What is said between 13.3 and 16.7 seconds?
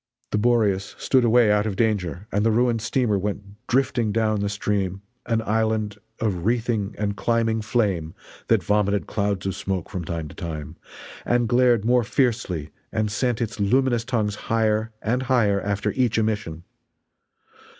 its luminous tongues higher and higher after each emission.